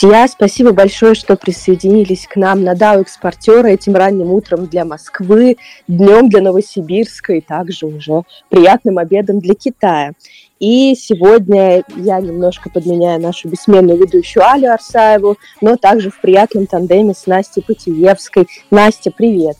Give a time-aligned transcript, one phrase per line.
[0.00, 5.58] Друзья, спасибо большое, что присоединились к нам на DAO экспортера этим ранним утром для Москвы,
[5.88, 10.12] днем для Новосибирска и также уже приятным обедом для Китая.
[10.58, 17.12] И сегодня я немножко подменяю нашу бессменную ведущую Алю Арсаеву, но также в приятном тандеме
[17.12, 18.46] с Настей Путиевской.
[18.70, 19.58] Настя, привет!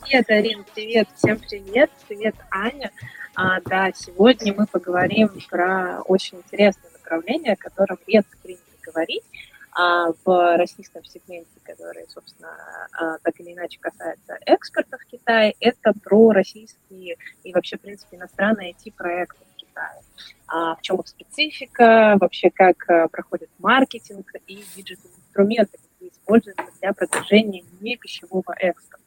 [0.00, 2.90] Привет, Арин, привет, всем привет, привет, Аня.
[3.34, 9.24] А, да, сегодня мы поговорим про очень интересное направление, о котором редко принято говорить
[9.72, 12.56] а, в российском сегменте, который, собственно,
[12.92, 18.16] а, так или иначе касается экспорта в Китай, это про российские и вообще, в принципе,
[18.16, 20.02] иностранные IT-проекты в Китае.
[20.46, 26.92] А, в чем их специфика, вообще как а, проходит маркетинг и digital-инструменты, какие используются для
[26.92, 29.03] продвижения не пищевого экспорта.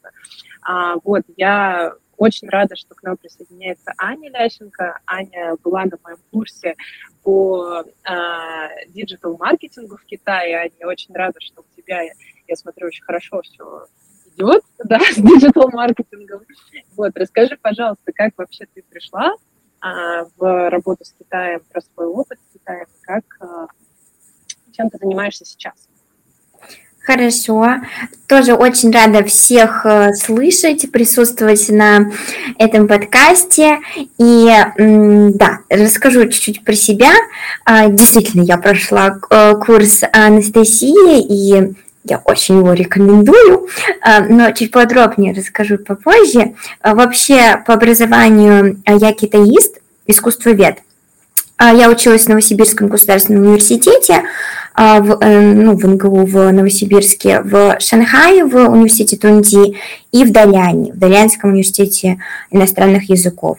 [0.62, 5.00] А, вот, я очень рада, что к нам присоединяется Аня Лященко.
[5.06, 6.76] Аня была на моем курсе
[7.24, 7.84] по
[8.88, 10.56] digital-маркетингу в Китае.
[10.56, 13.86] Аня, очень рада, что у тебя, я смотрю, очень хорошо все
[14.38, 16.42] идет, да, с digital-маркетингом.
[16.96, 19.34] Вот, расскажи, пожалуйста, как вообще ты пришла
[19.82, 23.68] а, в работу с Китаем, про свой опыт с Китаем, как, а,
[24.72, 25.88] чем ты занимаешься сейчас?
[27.08, 27.66] Хорошо.
[28.28, 32.12] Тоже очень рада всех э, слышать, присутствовать на
[32.60, 33.78] этом подкасте.
[34.18, 37.12] И да, расскажу чуть-чуть про себя.
[37.64, 43.70] А, действительно, я прошла э, курс Анастасии, и я очень его рекомендую,
[44.02, 46.56] а, но чуть подробнее расскажу попозже.
[46.84, 49.78] Вообще, по образованию я китаист,
[50.08, 50.80] искусствовед.
[51.60, 54.24] Я училась в Новосибирском государственном университете,
[54.76, 59.76] а, в, э, ну, в НГУ в Новосибирске, в Шанхае, в университете Тунди
[60.12, 62.20] и в Даляне, в Далянском университете
[62.52, 63.58] иностранных языков.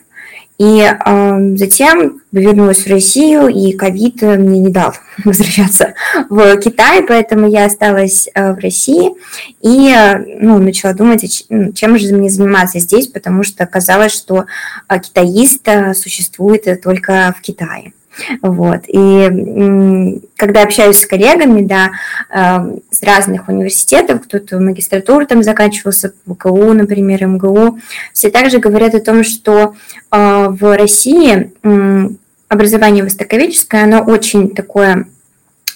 [0.58, 4.92] И э, затем вернулась в Россию, и ковид мне не дал
[5.24, 5.94] возвращаться
[6.28, 9.12] в Китай, поэтому я осталась э, в России
[9.60, 9.94] и
[10.40, 14.46] ну, начала думать, ну, чем же мне заниматься здесь, потому что казалось, что
[14.88, 17.92] э, китаист существует только в Китае.
[18.42, 18.82] Вот.
[18.88, 21.90] И когда общаюсь с коллегами, да,
[22.30, 27.78] эм, с разных университетов, кто-то магистратуру там заканчивался, ВКУ, например, МГУ,
[28.12, 29.74] все также говорят о том, что
[30.10, 31.52] э, в России
[32.48, 35.08] образование востоковедческое, оно очень такое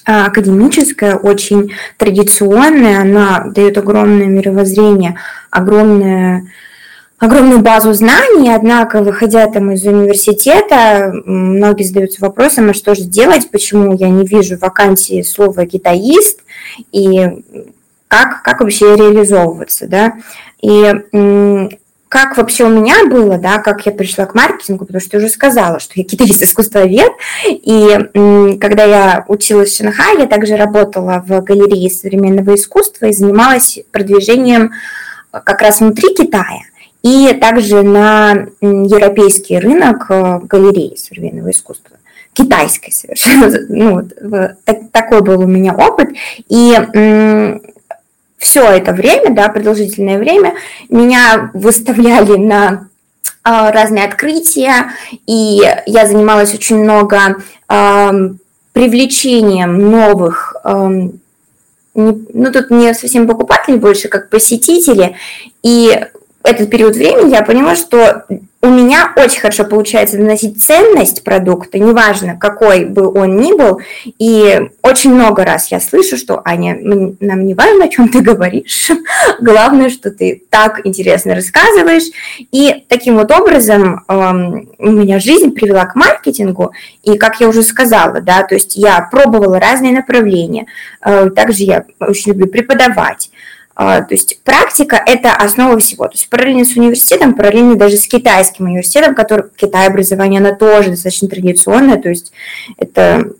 [0.07, 5.17] э, академическое, очень традиционное, оно дает огромное мировоззрение,
[5.51, 6.47] огромное
[7.23, 13.49] огромную базу знаний, однако, выходя там из университета, многие задаются вопросом, а что же делать,
[13.49, 16.41] почему я не вижу вакансии слова «китаист»,
[16.91, 17.45] и
[18.09, 20.15] как, как вообще реализовываться, да,
[20.61, 21.69] и
[22.09, 25.33] как вообще у меня было, да, как я пришла к маркетингу, потому что я уже
[25.33, 27.13] сказала, что я китаист искусствовед,
[27.49, 33.79] и когда я училась в Шанхае, я также работала в галерее современного искусства и занималась
[33.93, 34.73] продвижением
[35.31, 36.72] как раз внутри Китая
[37.03, 41.97] и также на европейский рынок э, галереи современного искусства
[42.33, 43.59] китайской совершенно.
[43.69, 44.03] Ну,
[44.65, 46.11] так, такой был у меня опыт.
[46.49, 46.75] И
[48.39, 50.55] все это время, да, продолжительное время,
[50.89, 52.89] меня выставляли на
[53.45, 54.91] а, разные открытия,
[55.27, 57.37] и я занималась очень много
[58.73, 60.57] привлечением новых
[61.95, 65.15] ну, тут не совсем покупатели, больше как посетители,
[65.63, 66.07] и
[66.45, 68.25] этот период времени я поняла, что
[68.65, 73.81] у меня очень хорошо получается доносить ценность продукта, неважно, какой бы он ни был.
[74.21, 78.93] И очень много раз я слышу, что, Аня, нам не важно, о чем ты говоришь.
[79.41, 82.05] Главное, что ты так интересно рассказываешь.
[82.53, 86.73] И таким вот образом эм, у меня жизнь привела к маркетингу.
[87.03, 90.67] И, как я уже сказала, да, то есть я пробовала разные направления.
[91.05, 93.31] Э, также я очень люблю преподавать.
[93.75, 96.07] А, то есть практика– это основа всего.
[96.07, 100.55] То есть параллельно с университетом, параллельно даже с китайским университетом, который в Китае образование, оно
[100.55, 102.33] тоже достаточно традиционное, то есть
[102.77, 103.33] это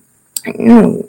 [0.45, 1.05] ну,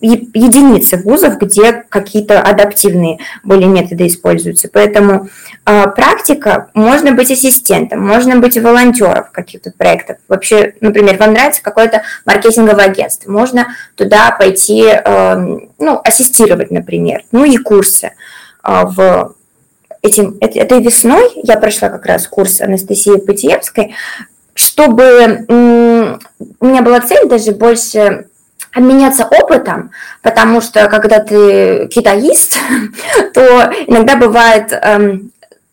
[0.00, 4.68] единицы вузов, где какие-то адаптивные более методы используются.
[4.72, 5.28] Поэтому
[5.66, 10.18] э, практика, можно быть ассистентом, можно быть волонтером каких-то проектах.
[10.28, 15.36] Вообще, например, вам нравится какое-то маркетинговое агентство, можно туда пойти, э,
[15.78, 18.12] ну, ассистировать, например, ну и курсы.
[18.62, 19.34] В
[20.02, 23.94] этим, этой весной я прошла как раз курс Анастасии Путиевской,
[24.54, 28.26] чтобы у меня была цель даже больше
[28.72, 29.90] обменяться опытом,
[30.22, 32.56] потому что когда ты китаист,
[33.34, 35.30] то иногда бывает эм,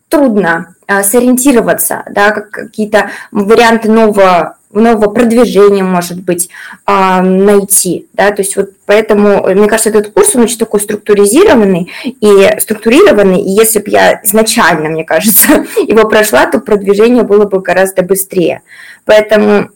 [0.10, 6.48] трудно а, сориентироваться, да, какие-то варианты нового нового продвижения, может быть,
[6.86, 11.92] а, найти, да, то есть вот поэтому, мне кажется, этот курс, он очень такой структуризированный
[12.04, 17.62] и структурированный, и если бы я изначально, мне кажется, его прошла, то продвижение было бы
[17.62, 18.62] гораздо быстрее.
[19.06, 19.70] Поэтому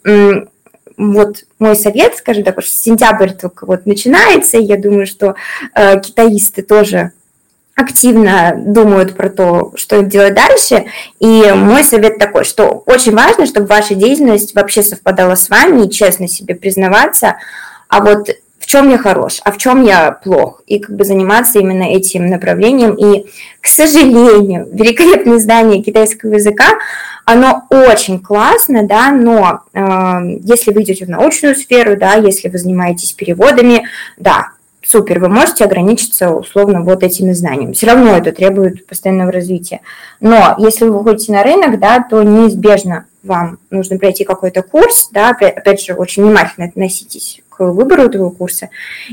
[0.96, 5.34] вот мой совет, скажем так, сентябрь только вот начинается, и я думаю, что
[5.74, 7.14] э, китаисты тоже
[7.76, 10.86] активно думают про то, что делать дальше.
[11.20, 15.90] И мой совет такой, что очень важно, чтобы ваша деятельность вообще совпадала с вами и
[15.90, 17.38] честно себе признаваться,
[17.88, 18.30] а вот
[18.64, 22.28] в чем я хорош, а в чем я плох, и как бы заниматься именно этим
[22.28, 22.94] направлением.
[22.94, 23.26] И,
[23.60, 26.70] к сожалению, великолепное знание китайского языка,
[27.26, 29.80] оно очень классно, да, но э,
[30.44, 33.86] если вы идете в научную сферу, да, если вы занимаетесь переводами,
[34.18, 34.50] да,
[34.84, 37.74] супер, вы можете ограничиться условно вот этими знаниями.
[37.74, 39.82] Все равно это требует постоянного развития.
[40.20, 45.30] Но если вы выходите на рынок, да, то неизбежно вам нужно пройти какой-то курс, да,
[45.30, 48.70] опять же, очень внимательно относитесь к выбору этого курса.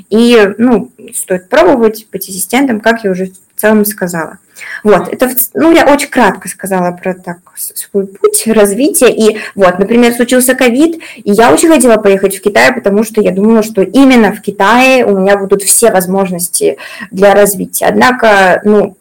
[0.08, 4.38] И, ну, стоит пробовать, быть ассистентом, как я уже в целом сказала.
[4.84, 9.10] Вот, это, ну, я очень кратко сказала про так, свой путь развития.
[9.10, 13.32] И вот, например, случился ковид, и я очень хотела поехать в Китай, потому что я
[13.32, 16.78] думала, что именно в Китае у меня будут все возможности
[17.10, 17.86] для развития.
[17.86, 18.96] Однако, ну,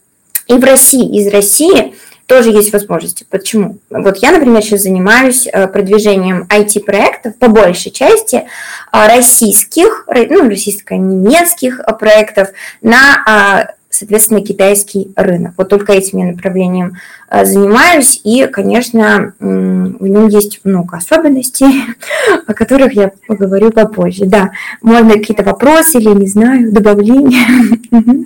[0.47, 1.93] и в России, из России
[2.29, 3.25] тоже есть возможности.
[3.27, 3.79] Почему?
[3.89, 8.43] Вот я, например, сейчас занимаюсь э, продвижением IT-проектов по большей части
[8.91, 12.49] а, российских, ну, российско-немецких э, проектов
[12.83, 15.53] на а, соответственно, китайский рынок.
[15.57, 16.95] Вот только этим я направлением
[17.29, 21.65] э, занимаюсь, и, конечно, в нем есть много особенностей,
[22.47, 24.25] о которых я поговорю попозже.
[24.25, 24.51] Да,
[24.81, 27.45] можно какие-то вопросы или, не знаю, добавления?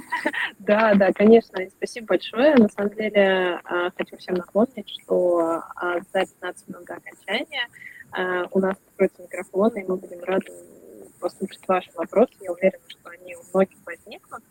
[0.59, 2.55] Да, да, конечно, спасибо большое.
[2.55, 7.67] На самом деле, э, хочу всем напомнить, что э, за 15 минут окончания
[8.51, 10.45] у нас откроется микрофон, и мы будем рады
[11.19, 12.31] послушать ваши вопросы.
[12.39, 14.43] Я уверена, что они у многих возникнут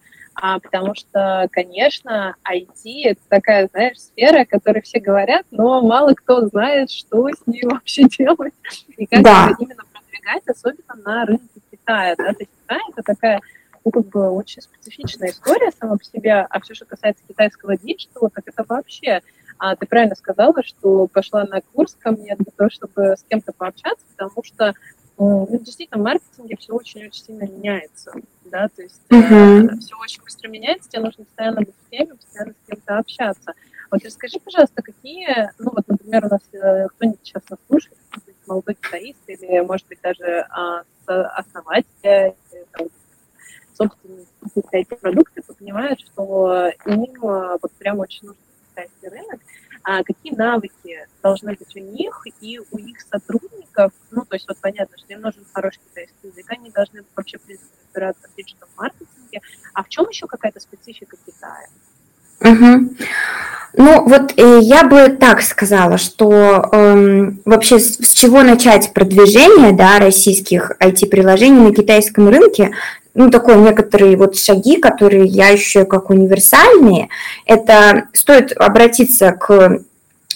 [0.44, 6.14] а, потому что, конечно, IT— это такая, знаешь, сфера, о которой все говорят, но мало
[6.14, 8.52] кто знает, что с ней вообще делать
[8.96, 9.52] и как да.
[9.56, 12.16] именно продвигать, особенно на рынке Китая.
[12.18, 12.32] Да?
[12.32, 13.40] То есть Китай— это такая
[13.84, 18.28] ну, как бы очень специфичная история сама по себе, а все, что касается китайского диджитала,
[18.28, 19.22] так это вообще
[19.58, 23.52] а ты правильно сказала, что пошла на курс ко мне для того, чтобы с кем-то
[23.52, 24.74] пообщаться, потому что
[25.18, 28.12] ну, действительно в маркетинге все очень-очень сильно меняется
[28.52, 29.64] да, то есть uh-huh.
[29.64, 33.54] э, все очень быстро меняется, тебе нужно постоянно быть в теме, постоянно с кем-то общаться.
[33.90, 37.96] Вот расскажи, пожалуйста, какие, ну вот, например, у нас э, кто-нибудь сейчас нас слушает,
[38.46, 42.34] молодой китаист или, может быть, даже э, основатель,
[42.72, 42.88] там,
[43.74, 49.40] собственник продукты, понимают, что им э, вот прям очень нужен китайский рынок,
[49.84, 54.58] а какие навыки должны быть у них и у их сотрудников, ну, то есть вот
[54.58, 59.40] понятно, нужен хороший китайский язык, они должны вообще, разбираться в диджитал-маркетинге,
[59.74, 61.68] а в чем еще какая-то специфика Китая?
[62.40, 62.94] Угу.
[63.74, 69.72] Ну, вот э, я бы так сказала, что э, вообще с, с чего начать продвижение
[69.72, 72.72] да, российских IT-приложений на китайском рынке,
[73.14, 77.08] ну, такой некоторые вот шаги, которые я ищу как универсальные,
[77.46, 79.82] это стоит обратиться к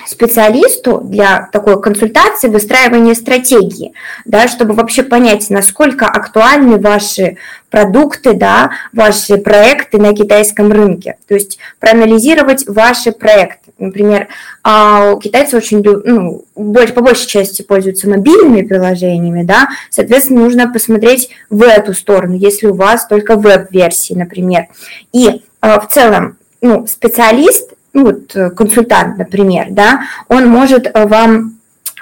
[0.06, 3.92] специалисту для такой консультации, выстраивания стратегии,
[4.24, 7.36] да, чтобы вообще понять, насколько актуальны ваши
[7.70, 11.16] продукты, да, ваши проекты на китайском рынке.
[11.26, 13.72] То есть проанализировать ваши проекты.
[13.78, 14.28] Например,
[14.62, 21.28] а, китайцы очень, ну, больше, по большей части пользуются мобильными приложениями, да, соответственно, нужно посмотреть
[21.50, 24.68] в эту сторону, если у вас только веб-версии, например.
[25.12, 31.06] И а, в целом, ну, специалист ну, вот, э, консультант, например, да, он может э,
[31.06, 31.58] вам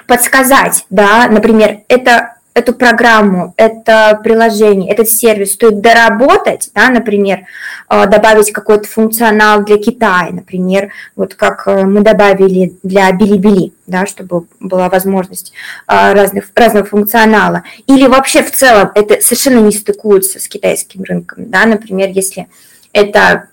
[0.07, 7.45] подсказать, да, например, это эту программу, это приложение, этот сервис стоит доработать, да, например,
[7.89, 14.47] э, добавить какой-то функционал для Китая, например, вот как мы добавили для Билибили, да, чтобы
[14.59, 15.53] была возможность
[15.87, 17.63] разных, разного функционала.
[17.87, 22.47] Или вообще в целом это совершенно не стыкуется с китайским рынком, да, например, если
[22.91, 23.47] это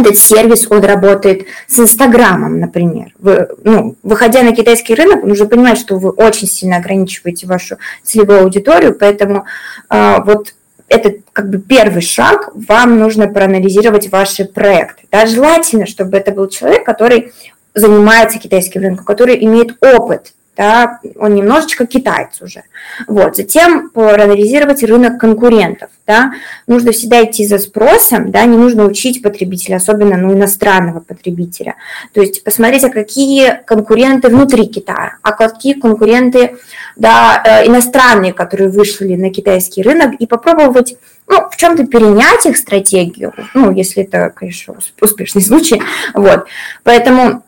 [0.00, 3.12] этот сервис, он работает с Инстаграмом, например.
[3.18, 8.42] Вы, ну, выходя на китайский рынок, нужно понимать, что вы очень сильно ограничиваете вашу целевую
[8.42, 9.44] аудиторию, поэтому
[9.90, 10.54] э, вот
[10.88, 15.04] это как бы первый шаг, вам нужно проанализировать ваши проекты.
[15.12, 15.26] Да?
[15.26, 17.32] Желательно, чтобы это был человек, который
[17.74, 22.64] занимается китайским рынком, который имеет опыт да, он немножечко китаец уже.
[23.06, 23.36] Вот.
[23.36, 26.32] Затем проанализировать рынок конкурентов, да,
[26.66, 31.76] нужно всегда идти за спросом, да, не нужно учить потребителя, особенно ну, иностранного потребителя.
[32.12, 36.56] То есть посмотреть, а какие конкуренты внутри Китая, а какие конкуренты
[36.96, 40.96] да, э, иностранные, которые вышли на китайский рынок, и попробовать
[41.28, 45.80] ну, в чем-то перенять их стратегию, ну, если это, конечно, успешный случай,
[46.14, 46.46] вот.
[46.82, 47.44] Поэтому,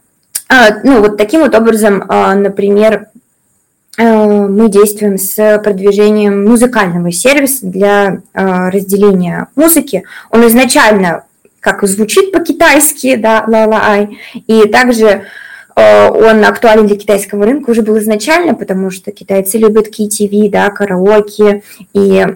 [0.82, 3.06] ну, вот таким вот образом, а, например,
[3.96, 10.02] э, мы действуем с продвижением музыкального сервиса для а, разделения музыки.
[10.30, 11.24] Он изначально
[11.60, 15.24] как звучит по-китайски, да, ла-ла-ай, и также
[15.76, 21.62] он актуален для китайского рынка уже был изначально, потому что китайцы любят KTV, да, караоке,
[21.94, 22.26] и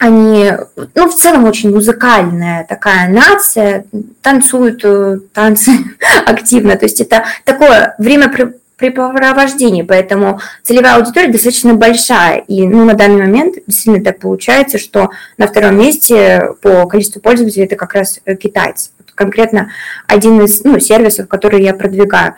[0.00, 0.50] они,
[0.94, 3.84] ну, в целом очень музыкальная такая нация,
[4.22, 5.72] танцуют э, танцы
[6.26, 13.26] активно, то есть это такое времяпрепровождение, поэтому целевая аудитория достаточно большая, и ну, на данный
[13.26, 18.36] момент действительно так получается, что на втором месте по количеству пользователей это как раз э,
[18.36, 18.92] китайцы.
[19.14, 19.70] Конкретно
[20.06, 22.36] один из ну, сервисов, который я продвигаю.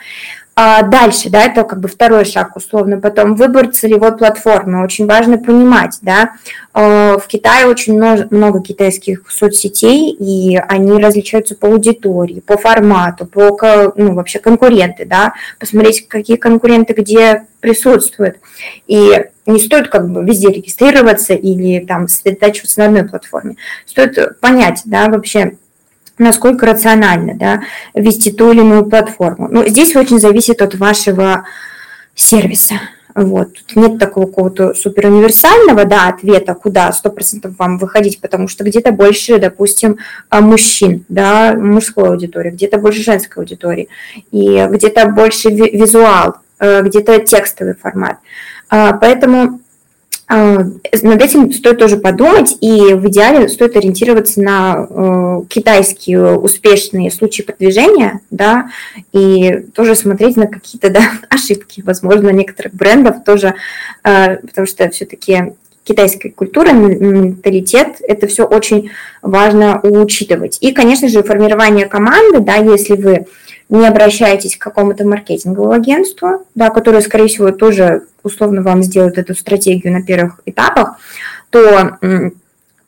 [0.54, 3.00] А дальше, да, это как бы второй шаг условно.
[3.00, 4.84] Потом выбор целевой платформы.
[4.84, 6.32] Очень важно понимать, да,
[6.74, 13.24] э, в Китае очень много, много китайских соцсетей, и они различаются по аудитории, по формату,
[13.24, 13.56] по,
[13.96, 18.36] ну, вообще конкуренты, да, посмотреть, какие конкуренты где присутствуют.
[18.86, 23.56] И не стоит как бы везде регистрироваться или там сосредотачиваться на одной платформе.
[23.86, 25.56] Стоит понять, да, вообще,
[26.18, 27.62] насколько рационально да,
[27.94, 29.48] вести ту или иную платформу.
[29.50, 31.44] Но здесь очень зависит от вашего
[32.14, 32.74] сервиса.
[33.14, 33.52] Вот.
[33.52, 38.92] Тут нет такого какого-то супер универсального да, ответа, куда 100% вам выходить, потому что где-то
[38.92, 39.98] больше, допустим,
[40.30, 43.88] а, мужчин, да, мужской аудитории, где-то больше женской аудитории,
[44.30, 48.16] и где-то больше визуал, э, где-то текстовый формат.
[48.70, 49.60] А, поэтому
[50.32, 57.42] над этим стоит тоже подумать, и в идеале стоит ориентироваться на э, китайские успешные случаи
[57.42, 58.70] продвижения, да,
[59.12, 63.54] и тоже смотреть на какие-то да, ошибки, возможно, некоторых брендов тоже,
[64.04, 65.52] э, потому что все-таки
[65.84, 70.58] китайская культура, менталитет, это все очень важно учитывать.
[70.60, 73.26] И, конечно же, формирование команды, да, если вы
[73.68, 79.34] не обращаетесь к какому-то маркетинговому агентству, да, которое, скорее всего, тоже условно вам сделает эту
[79.34, 80.96] стратегию на первых этапах,
[81.50, 81.98] то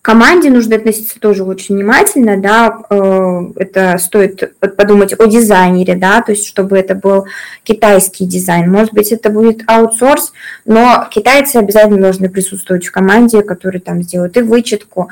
[0.05, 6.33] команде нужно относиться тоже очень внимательно, да, э, это стоит подумать о дизайнере, да, то
[6.33, 7.25] есть чтобы это был
[7.63, 10.35] китайский дизайн, может быть, это будет аутсорс,
[10.67, 15.09] но китайцы обязательно должны присутствовать в команде, которые там сделают и вычетку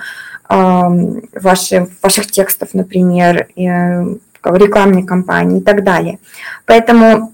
[0.46, 6.18] ваши, ваших текстов, например, рекламной кампании и так далее.
[6.66, 7.31] Поэтому э,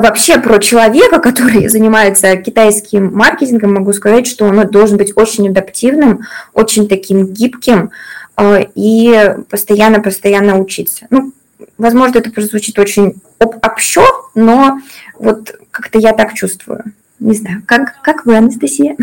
[0.00, 6.20] вообще про человека, который занимается китайским маркетингом, могу сказать, что он должен быть очень адаптивным,
[6.54, 7.90] очень таким гибким
[8.36, 11.06] э, и постоянно-постоянно учиться.
[11.10, 11.32] Ну,
[11.78, 14.02] возможно, это прозвучит очень общо,
[14.34, 14.78] но
[15.18, 16.84] вот как-то я так чувствую.
[17.20, 18.96] Не знаю, как, как вы, Анастасия?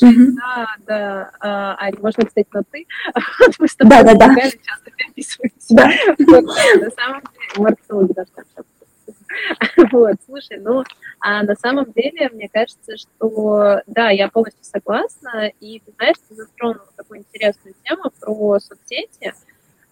[0.00, 1.30] Да, да.
[1.38, 2.86] А, Аня, можно, кстати, на ты?
[3.80, 4.34] Да, да, да.
[4.36, 5.74] часто переписываемся.
[5.74, 5.86] Да.
[5.86, 8.46] На самом деле, маркетологи даже так
[9.92, 10.84] вот, слушай, ну,
[11.20, 16.34] а на самом деле, мне кажется, что, да, я полностью согласна, и ты знаешь, ты
[16.34, 19.34] затронула такую интересную тему про соцсети,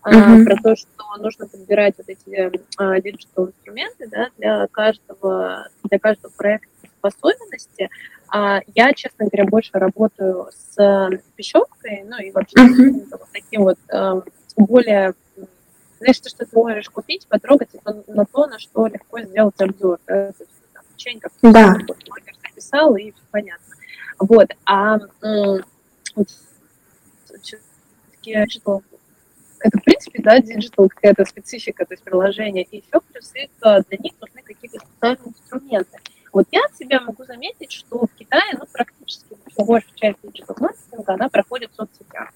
[0.04, 0.44] uh-huh.
[0.44, 6.32] про то, что нужно подбирать вот эти а, digital инструменты, да, для каждого, для каждого
[6.32, 6.68] проекта
[7.00, 7.90] по особенности.
[8.28, 13.08] А я, честно говоря, больше работаю с пищевкой, ну и вообще uh-huh.
[13.10, 14.22] вот таким вот э,
[14.56, 15.14] более
[16.02, 20.00] знаешь, что ты можешь купить, потрогать это на то, на что легко сделать обзор.
[20.06, 20.32] Да?
[20.32, 21.74] То есть, там, да.
[21.86, 23.74] блогер записал, и все понятно.
[24.18, 24.48] Вот.
[24.66, 24.98] А
[26.14, 26.28] вот,
[28.48, 28.82] что
[29.60, 34.12] это, в принципе, да, digital какая-то специфика, то есть приложение, и еще плюсы, для них
[34.20, 35.98] нужны какие-то специальные инструменты.
[36.32, 41.14] Вот я от себя могу заметить, что в Китае, ну, практически большая часть digital маркетинга,
[41.14, 42.30] она проходит в соцсетях.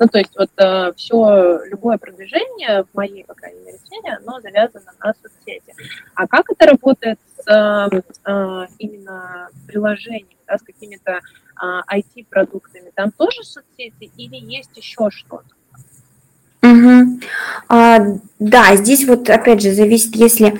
[0.00, 4.40] Ну, то есть вот э, все, любое продвижение в моей, по крайней мере, сфере, оно
[4.40, 5.74] завязано на соцсети.
[6.14, 12.90] А как это работает с э, именно приложениями, да, с какими-то э, IT-продуктами?
[12.94, 15.54] Там тоже соцсети или есть еще что-то?
[16.62, 17.20] Угу.
[17.68, 17.98] А,
[18.38, 20.58] да, здесь вот опять же зависит, если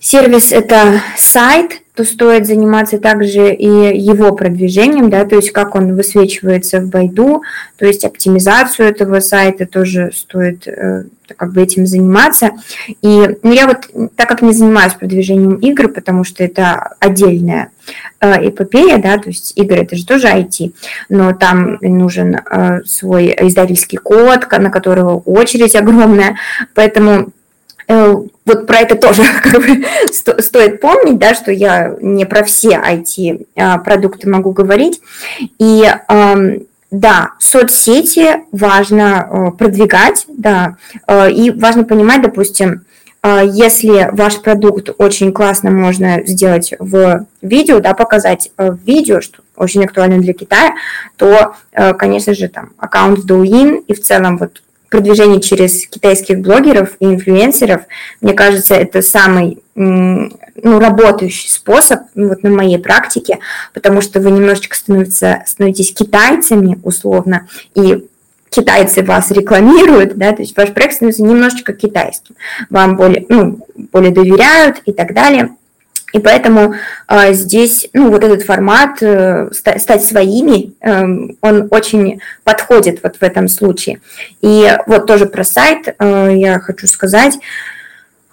[0.00, 5.94] сервис это сайт, то стоит заниматься также и его продвижением, да, то есть как он
[5.94, 7.42] высвечивается в Байду,
[7.76, 11.04] то есть оптимизацию этого сайта тоже стоит э,
[11.36, 12.50] как бы этим заниматься.
[13.00, 17.70] И ну, я вот, так как не занимаюсь продвижением игр, потому что это отдельная
[18.20, 20.74] э, эпопея, да, то есть игры это же тоже IT,
[21.08, 26.36] но там нужен э, свой издательский код, на которого очередь огромная,
[26.74, 27.32] поэтому
[27.86, 29.84] Э, вот про это тоже как бы,
[30.42, 35.00] стоит помнить, да, что я не про все IT-продукты а, могу говорить.
[35.58, 35.84] И
[36.90, 40.76] да, соцсети важно э, продвигать, да,
[41.08, 42.84] э, и важно понимать, допустим,
[43.26, 49.82] если ваш продукт очень классно можно сделать в видео, да, показать в видео, что очень
[49.82, 50.74] актуально для Китая,
[51.16, 51.56] то,
[51.96, 57.82] конечно же, там аккаунт Douyin и в целом вот продвижение через китайских блогеров и инфлюенсеров,
[58.20, 60.30] мне кажется, это самый ну,
[60.78, 63.38] работающий способ ну, вот на моей практике,
[63.72, 68.06] потому что вы немножечко становится, становитесь китайцами условно, и
[68.50, 72.36] китайцы вас рекламируют, да, то есть ваш проект становится немножечко китайским,
[72.70, 75.56] вам более, ну, более доверяют и так далее.
[76.14, 76.74] И поэтому
[77.08, 81.02] э, здесь, ну, вот этот формат э, стать своими, э,
[81.40, 84.00] он очень подходит вот в этом случае.
[84.40, 87.34] И вот тоже про сайт э, я хочу сказать.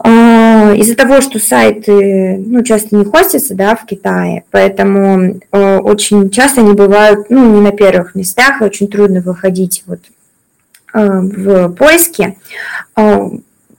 [0.04, 6.30] Э, из-за того, что сайты, ну, часто не хостятся, да, в Китае, поэтому э, очень
[6.30, 10.02] часто они бывают, ну, не на первых местах, и очень трудно выходить вот
[10.94, 12.38] э, в поиске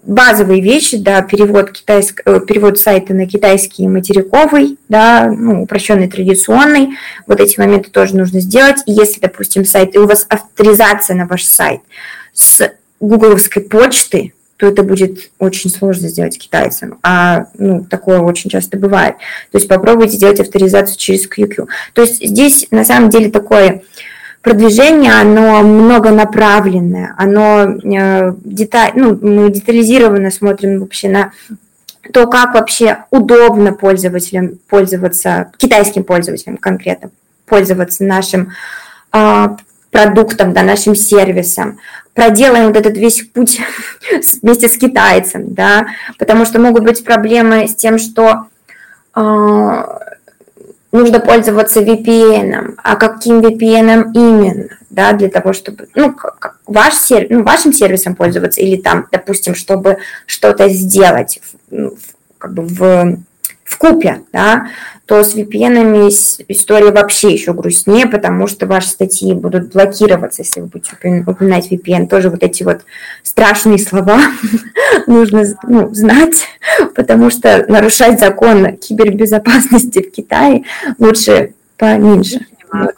[0.03, 6.91] базовые вещи, да, перевод, китайск, э, перевод сайта на китайский материковый, да, ну, упрощенный традиционный,
[7.27, 8.79] вот эти моменты тоже нужно сделать.
[8.87, 11.81] И если, допустим, сайт, и у вас авторизация на ваш сайт
[12.33, 16.99] с гугловской почты, то это будет очень сложно сделать китайцам.
[17.03, 19.17] А ну, такое очень часто бывает.
[19.51, 21.67] То есть попробуйте сделать авторизацию через QQ.
[21.95, 23.83] То есть здесь на самом деле такое
[24.43, 31.33] продвижение, оно многонаправленное, оно э, деталь, ну, мы детализированно смотрим вообще на
[32.13, 37.11] то, как вообще удобно пользователям пользоваться, китайским пользователям конкретно,
[37.47, 38.53] пользоваться нашим
[39.13, 39.49] э,
[39.93, 41.79] продуктом, да, нашим сервисом,
[42.13, 43.61] проделаем вот этот весь путь
[44.43, 45.87] вместе с китайцем, да,
[46.19, 48.47] потому что могут быть проблемы с тем, что
[49.15, 49.83] э,
[50.93, 56.15] нужно пользоваться VPN, а каким VPN именно, да, для того, чтобы, ну,
[56.67, 61.97] ваш сервис, ну, вашим сервисом пользоваться или там, допустим, чтобы что-то сделать, ну,
[62.39, 63.19] как бы в
[63.73, 64.69] в купе, да,
[65.07, 66.09] то с VPN
[66.49, 70.93] история вообще еще грустнее, потому что ваши статьи будут блокироваться, если вы будете
[71.27, 72.07] упоминать VPN.
[72.07, 72.83] Тоже вот эти вот
[73.23, 74.21] страшные слова
[75.07, 76.47] нужно ну, знать,
[76.95, 80.65] потому что нарушать закон кибербезопасности в Китае
[80.99, 82.47] лучше поменьше.
[82.71, 82.95] Вот.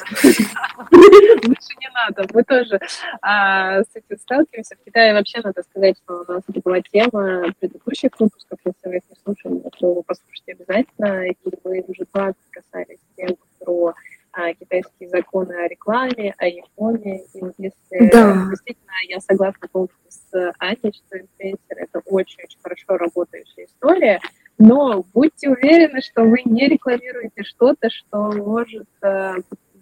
[0.94, 2.26] Лучше не надо.
[2.32, 2.80] Мы тоже
[3.22, 4.76] а, с этим сталкиваемся.
[4.76, 8.58] В Китае вообще надо сказать, что у нас это была тема предыдущих выпусков.
[8.64, 11.28] Если вы их не слушали, то послушайте обязательно.
[11.28, 13.94] И мы уже 20 касались тем про
[14.32, 17.24] а, китайские законы о рекламе, о Японии.
[17.34, 18.46] И вот если да.
[18.50, 24.20] действительно я согласна полностью с Аней, что инфлюенсер это очень-очень хорошо работающая история,
[24.58, 29.34] но будьте уверены, что вы не рекламируете что-то, что может э,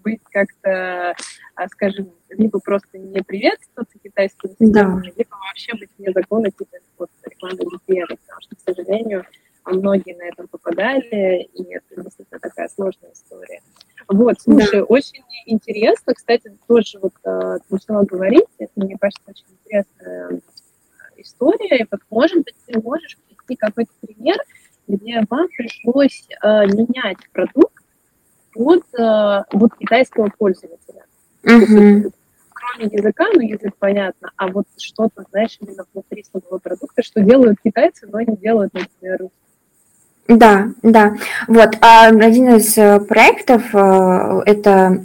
[0.03, 1.15] быть как-то,
[1.55, 5.01] а, скажем, либо просто не приветствоваться китайским да.
[5.17, 9.25] либо вообще быть вне закона типа вот, рекламы VPN, потому что, к сожалению,
[9.65, 13.61] многие на этом попадали, и это действительно такая сложная история.
[14.09, 14.85] Вот, слушай, да.
[14.85, 20.41] очень интересно, кстати, тоже вот э, ты начала говорить, это, мне кажется, очень интересная
[21.17, 24.37] история, и вот, может быть, ты можешь привести какой-то пример,
[24.89, 27.72] где вам пришлось э, менять продукт
[28.65, 31.03] от э, вот китайского пользователя.
[31.45, 32.13] Угу.
[32.53, 37.59] кроме языка, ну язык понятно, а вот что-то, знаешь, именно внутри самого продукта, что делают
[37.65, 39.43] китайцы, но не делают, например, русские.
[40.29, 41.17] Да, да.
[41.49, 45.05] Вот а один из э, проектов э, это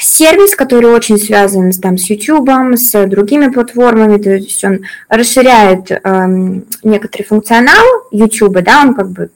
[0.00, 6.00] сервис, который очень связан там, с YouTube, с другими платформами, то есть он расширяет э,
[6.82, 9.30] некоторый функционал YouTube, да, он как бы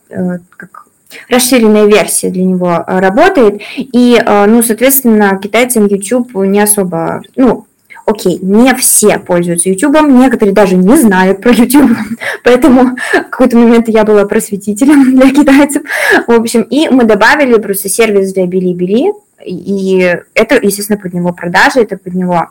[0.57, 0.84] как
[1.29, 7.65] расширенная версия для него э, работает, и, э, ну, соответственно, китайцам YouTube не особо, ну,
[8.05, 11.91] окей, не все пользуются YouTube, некоторые даже не знают про YouTube,
[12.43, 15.83] поэтому в какой-то момент я была просветителем для китайцев,
[16.27, 21.81] в общем, и мы добавили просто сервис для Били-Били, и это, естественно, под него продажи,
[21.81, 22.49] это под него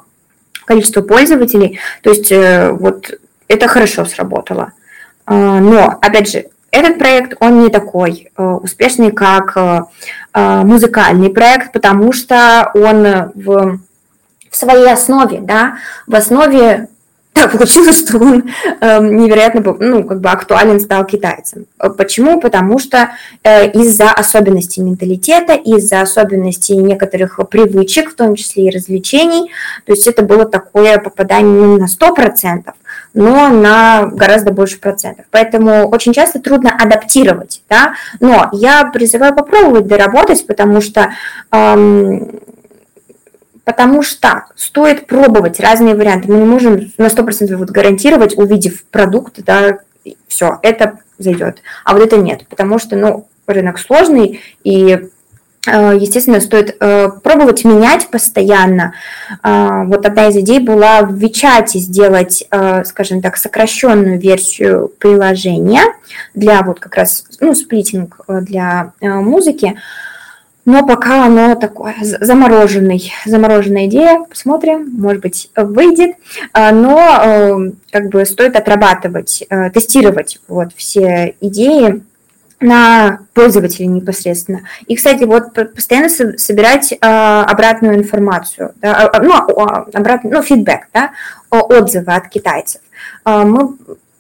[0.64, 4.72] количество пользователей, то есть э, вот это хорошо сработало.
[5.26, 9.82] А, но, опять же, этот проект, он не такой э, успешный, как э,
[10.34, 13.78] э, музыкальный проект, потому что он в,
[14.50, 16.88] в своей основе, да, в основе
[17.34, 21.66] так получилось, что он э, невероятно ну, как бы актуален стал китайцам.
[21.98, 22.40] Почему?
[22.40, 23.10] Потому что
[23.42, 29.50] э, из-за особенностей менталитета, из-за особенностей некоторых привычек, в том числе и развлечений,
[29.84, 32.72] то есть это было такое попадание на 100%,
[33.14, 35.24] но на гораздо больше процентов.
[35.30, 41.12] Поэтому очень часто трудно адаптировать, да, но я призываю попробовать доработать, потому что
[41.52, 42.40] эм,
[43.64, 46.30] потому что стоит пробовать разные варианты.
[46.30, 49.78] Мы не можем на 100% вот гарантировать, увидев продукт, да,
[50.28, 51.62] все, это зайдет.
[51.84, 55.08] А вот это нет, потому что, ну, рынок сложный, и
[55.70, 58.94] естественно, стоит э, пробовать менять постоянно.
[59.42, 62.46] Э, вот одна из идей была в Вичате сделать,
[62.84, 65.82] скажем так, сокращенную версию приложения
[66.34, 69.76] для вот как раз, ну, сплитинг для музыки,
[70.66, 76.16] но пока оно такое замороженный, замороженная идея, посмотрим, может быть, выйдет,
[76.54, 82.02] но э, как бы стоит отрабатывать, э, тестировать вот все идеи
[82.64, 84.62] на пользователей непосредственно.
[84.86, 89.34] И, кстати, вот постоянно собирать э, обратную информацию, да, а, ну,
[89.92, 91.10] обратный, ну, фидбэк, да,
[91.50, 92.80] отзывы от китайцев.
[93.24, 93.76] Мы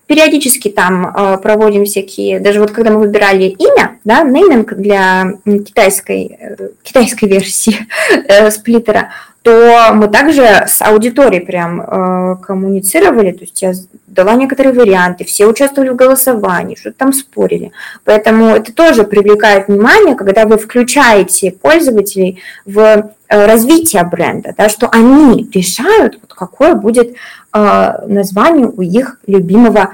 [0.06, 6.68] периодически там проводим всякие, даже вот когда мы выбирали имя, да, нейминг для китайской, э,
[6.82, 7.86] китайской версии
[8.28, 9.10] э, сплиттера,
[9.44, 13.74] то мы также с аудиторией прям э, коммуницировали, то есть я
[14.06, 17.70] дала некоторые варианты, все участвовали в голосовании, что-то там спорили.
[18.04, 24.88] Поэтому это тоже привлекает внимание, когда вы включаете пользователей в э, развитие бренда, да, что
[24.88, 27.14] они решают, вот какое будет
[27.52, 29.90] э, название у их любимого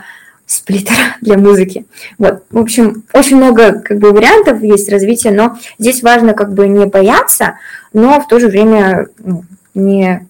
[0.50, 1.86] сплиттера для музыки.
[2.18, 6.66] Вот, в общем, очень много как бы вариантов есть развития, но здесь важно как бы
[6.66, 7.58] не бояться,
[7.92, 10.26] но в то же время ну, не,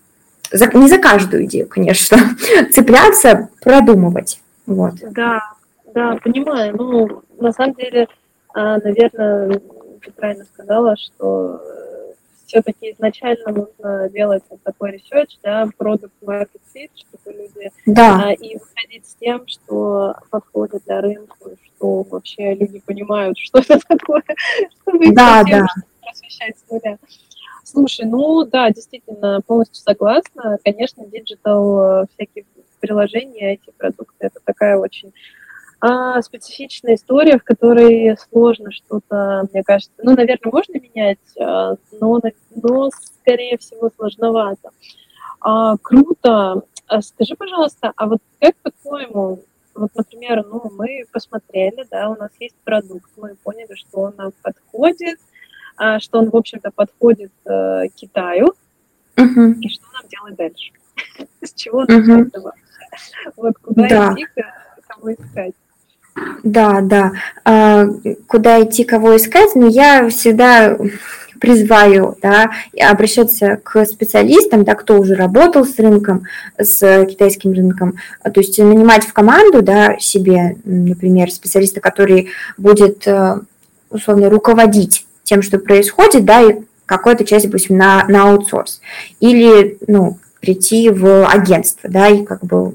[0.52, 2.18] за, не за каждую идею, конечно,
[2.72, 4.40] цепляться, продумывать.
[4.66, 4.94] Вот.
[5.11, 5.40] Да,
[5.94, 6.76] да, понимаю.
[6.76, 8.06] Ну, на самом деле,
[8.54, 9.61] а, наверное,
[10.04, 11.61] ты правильно сказала, что
[12.50, 18.24] все-таки изначально нужно делать вот такой research, да, product market fit, чтобы люди да.
[18.24, 23.78] а, и выходить с тем, что подходит для рынка, что вообще люди понимают, что это
[23.86, 24.24] такое,
[24.82, 25.64] чтобы да, да.
[26.02, 26.98] просвещать с нуля.
[27.62, 30.58] Слушай, ну да, действительно, полностью согласна.
[30.64, 32.44] Конечно, digital, э, всякие
[32.80, 35.12] приложения, эти продукты, это такая очень
[35.80, 42.20] а, специфичная история, в которой сложно что-то, мне кажется, ну, наверное, можно менять, а, но,
[42.54, 44.70] но скорее всего, сложновато.
[45.40, 46.62] А, круто.
[46.86, 49.42] А скажи, пожалуйста, а вот как по-твоему,
[49.74, 54.32] вот, например, ну, мы посмотрели, да, у нас есть продукт, мы поняли, что он нам
[54.42, 55.18] подходит,
[55.76, 58.54] а, что он, в общем-то, подходит э, Китаю,
[59.16, 59.54] uh-huh.
[59.60, 60.72] и что нам делать дальше?
[61.42, 62.52] С чего начать uh-huh.
[63.36, 64.14] Вот куда да.
[64.14, 64.26] идти,
[64.88, 65.54] кого искать?
[66.42, 67.12] Да, да.
[67.44, 67.87] А,
[68.26, 69.54] куда идти, кого искать?
[69.54, 70.76] Но ну, я всегда
[71.40, 76.24] призываю да, обращаться к специалистам, да, кто уже работал с рынком,
[76.59, 82.28] с китайским рынком, то есть нанимать в команду да, себе, например, специалиста, который
[82.59, 83.40] будет э,
[83.88, 88.80] условно руководить тем, что происходит, да, и какую-то часть, допустим, на, на аутсорс.
[89.20, 92.74] Или, ну, прийти в агентство, да, и как бы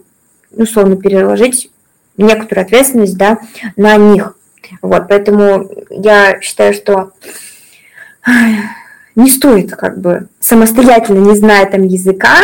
[0.51, 1.69] условно переложить
[2.17, 3.39] некоторую ответственность, да,
[3.75, 4.35] на них.
[4.81, 7.11] Вот, поэтому я считаю, что
[9.15, 12.41] не стоит как бы самостоятельно, не зная там языка,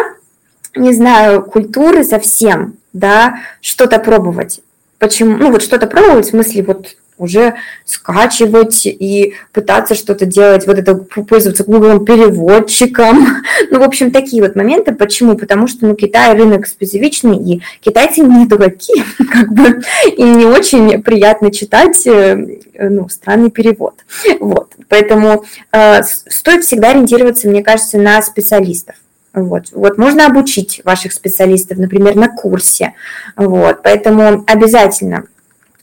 [0.75, 4.61] не знаю культуры совсем, да, что-то пробовать.
[4.99, 5.35] Почему?
[5.35, 7.55] Ну вот что-то пробовать, в смысле вот уже
[7.85, 13.27] скачивать и пытаться что-то делать, вот это пользоваться Google переводчиком.
[13.69, 14.91] Ну, в общем, такие вот моменты.
[14.91, 15.37] Почему?
[15.37, 19.81] Потому что, ну, Китай рынок специфичный, и китайцы не дураки, как бы,
[20.17, 22.35] им не очень приятно читать, э,
[22.79, 23.93] ну, странный перевод.
[24.39, 28.95] Вот, поэтому э, стоит всегда ориентироваться, мне кажется, на специалистов.
[29.33, 29.67] Вот.
[29.71, 32.93] вот можно обучить ваших специалистов, например, на курсе.
[33.37, 33.81] Вот.
[33.81, 35.25] Поэтому обязательно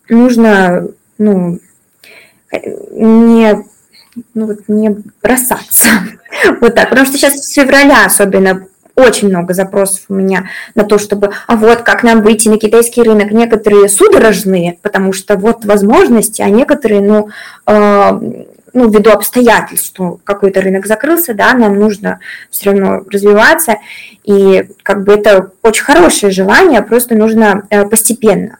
[0.08, 1.58] нужно ну,
[2.92, 3.64] не,
[4.34, 5.88] ну, вот не бросаться.
[6.60, 6.90] Вот так.
[6.90, 11.56] Потому что сейчас с февраля особенно очень много запросов у меня на то, чтобы, а
[11.56, 13.30] вот как нам выйти на китайский рынок.
[13.30, 17.28] Некоторые судорожные, потому что вот возможности, а некоторые, ну,
[17.66, 23.76] э, ну, ввиду обстоятельств, что какой-то рынок закрылся, да, нам нужно все равно развиваться,
[24.24, 28.58] и как бы это очень хорошее желание, просто нужно э, постепенно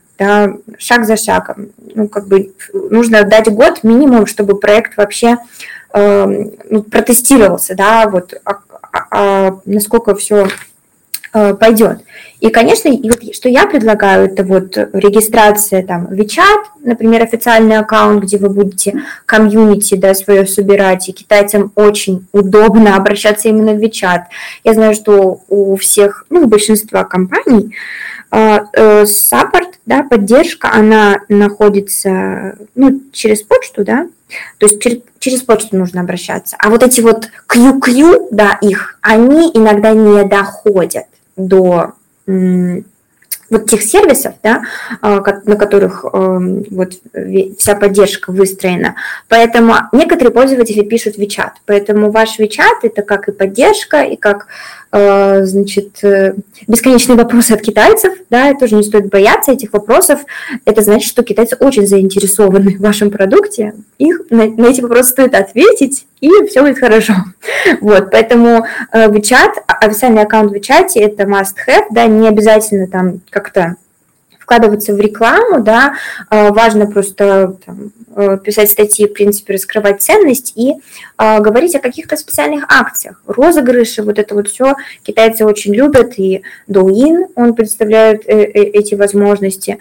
[0.79, 1.69] шаг за шагом.
[1.95, 5.39] Ну, как бы нужно дать год минимум, чтобы проект вообще
[5.95, 6.27] э,
[6.71, 8.59] ну, протестировался, да, вот а,
[8.93, 10.49] а, а, насколько все
[11.35, 11.99] Э, пойдет.
[12.41, 17.77] И, конечно, и вот, что я предлагаю, это вот регистрация там в WeChat, например, официальный
[17.77, 23.79] аккаунт, где вы будете комьюнити да, свое собирать, и китайцам очень удобно обращаться именно в
[23.79, 24.23] WeChat.
[24.65, 27.77] Я знаю, что у всех, ну, у большинства компаний
[28.31, 34.07] э, э, саппорт, да, поддержка, она находится ну, через почту, да,
[34.59, 36.57] то есть через, через почту нужно обращаться.
[36.59, 41.95] А вот эти вот QQ, да, их, они иногда не доходят до
[43.51, 44.63] вот тех сервисов, да,
[45.01, 46.93] а, на которых эм, вот
[47.59, 48.97] вся поддержка выстроена.
[49.29, 51.53] Поэтому некоторые пользователи пишут WeChat.
[51.65, 54.49] Поэтому ваш WeChat это как и поддержка, и как
[54.91, 56.35] значит, э,
[56.67, 60.21] бесконечные вопросы от китайцев, да, тоже не стоит бояться этих вопросов.
[60.65, 63.75] Это значит, что китайцы очень заинтересованы в вашем продукте.
[63.99, 67.15] Их на, на эти вопросы стоит ответить, и все будет хорошо.
[67.81, 73.21] Вот, поэтому э, WeChat, официальный аккаунт в WeChat это must have, да, не обязательно там
[73.31, 73.77] как-то
[74.39, 75.95] вкладываться в рекламу, да,
[76.31, 77.98] важно просто там, э,
[78.45, 80.75] писать статьи, в принципе, раскрывать ценность и
[81.17, 86.43] а, говорить о каких-то специальных акциях, розыгрыши, вот это вот все китайцы очень любят, и
[86.69, 89.79] Douyin, он представляет э, э, эти возможности.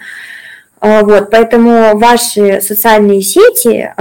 [0.80, 3.92] Вот, поэтому ваши социальные сети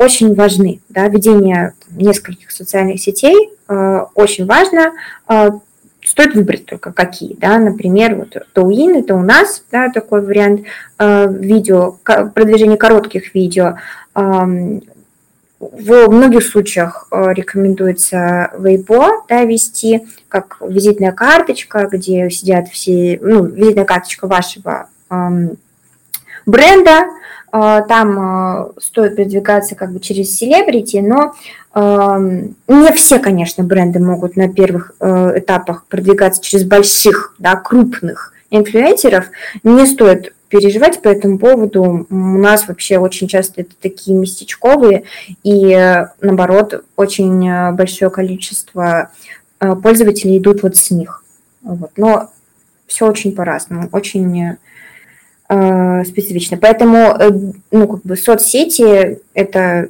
[0.00, 0.80] очень важны.
[0.88, 4.94] Да, ведение нескольких социальных сетей очень важно
[6.04, 10.62] стоит выбрать только какие, да, например, вот Douyin, это у нас, да, такой вариант
[10.98, 13.78] э, видео, продвижение коротких видео.
[14.14, 14.80] Э,
[15.60, 23.44] в многих случаях э, рекомендуется Weibo, да, вести как визитная карточка, где сидят все, ну,
[23.44, 25.14] визитная карточка вашего э,
[26.44, 27.04] бренда,
[27.52, 31.34] э, там стоит продвигаться как бы через селебрити, но
[31.74, 39.26] не все, конечно, бренды могут на первых э, этапах продвигаться через больших, да, крупных инфлюенсеров.
[39.64, 42.06] Не стоит переживать по этому поводу.
[42.08, 45.02] У нас вообще очень часто это такие местечковые,
[45.42, 49.10] и наоборот, очень э, большое количество
[49.58, 51.24] э, пользователей идут вот с них.
[51.62, 51.90] Вот.
[51.96, 52.30] Но
[52.86, 54.56] все очень по-разному, очень
[55.48, 56.56] э, специфично.
[56.56, 57.18] Поэтому,
[57.72, 59.88] ну, как бы соцсети– это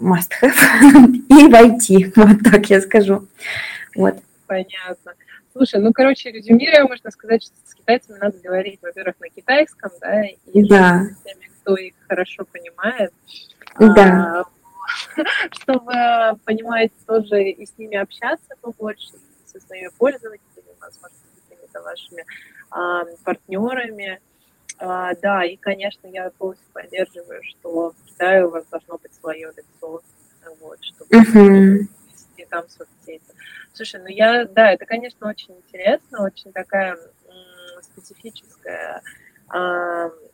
[0.00, 3.26] must have и войти, вот так я скажу.
[3.94, 4.16] Вот.
[4.46, 5.14] Понятно.
[5.52, 10.22] Слушай, ну, короче, резюмируя, можно сказать, что с китайцами надо говорить, во-первых, на китайском, да,
[10.24, 11.04] и да.
[11.04, 13.12] с теми, кто их хорошо понимает.
[13.78, 14.44] Да.
[14.44, 15.92] А, чтобы
[16.44, 22.24] понимать тоже и с ними общаться побольше, и со своими пользователями, возможно, с какими-то вашими
[22.70, 24.20] а, партнерами.
[24.78, 29.52] А, да, и, конечно, я полностью поддерживаю, что в Китае у вас должно быть свое
[29.56, 30.02] лицо,
[30.60, 31.86] вот, чтобы uh-huh.
[32.06, 33.24] вести там соцсети.
[33.72, 39.02] Слушай, ну я, да, это, конечно, очень интересно, очень такая м, специфическая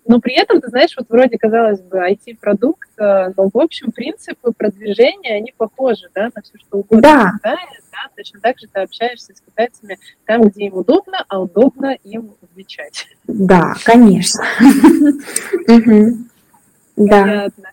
[0.07, 4.53] но при этом, ты знаешь, вот вроде, казалось бы, IT-продукт, э, но, в общем, принципы
[4.53, 7.31] продвижения, они похожи, да, на все, что угодно да.
[7.33, 11.41] в Китае, да, точно так же ты общаешься с китайцами там, где им удобно, а
[11.41, 13.07] удобно им отвечать.
[13.27, 14.45] Да, конечно.
[16.97, 17.71] Понятно.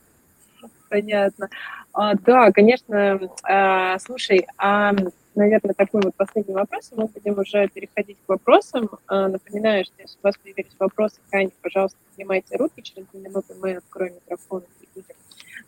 [0.90, 1.50] Понятно.
[1.94, 3.20] А, да, конечно.
[3.44, 4.94] А, слушай, а
[5.36, 8.90] наверное, такой вот последний вопрос, и мы будем уже переходить к вопросам.
[9.08, 13.56] А, напоминаю, что если у вас появились вопросы, крайне, пожалуйста, поднимайте руки, через две минуты
[13.62, 15.16] мы откроем микрофон и будем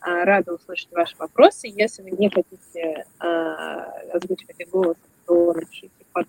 [0.02, 1.68] а, рады услышать ваши вопросы.
[1.68, 6.28] Если вы не хотите а, озвучивать голос, то напишите под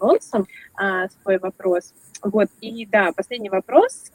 [0.00, 0.46] анонсом
[1.22, 1.94] свой вопрос.
[2.22, 4.10] Вот, и да, последний вопрос.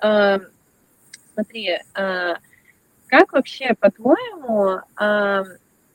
[1.33, 4.81] Смотри, как вообще, по-твоему,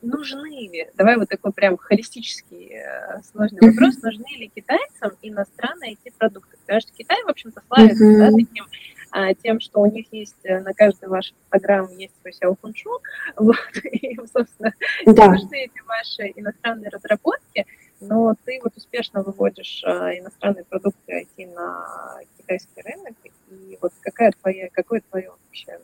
[0.04, 6.56] нужны ли, давай вот такой прям холистический э, сложный вопрос, нужны ли китайцам иностранные IT-продукты?
[6.60, 8.64] Потому что Китай, в общем-то, славится да, таким
[9.10, 13.00] а, тем, что у них есть э, на каждой вашей программе есть свой сяохуншу,
[13.36, 14.72] вот, и, собственно,
[15.06, 15.28] да.
[15.30, 17.66] нужны эти ваши иностранные разработки,
[18.00, 23.14] но ты вот успешно выводишь а, иностранные продукты IT на китайский рынок,
[23.50, 25.78] и вот какая твоя, какое твое вообще